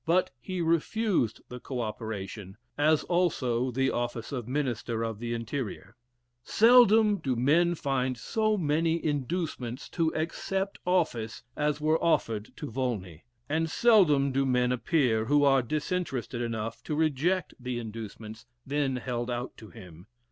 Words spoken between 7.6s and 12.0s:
find so many inducements to "accept office" as was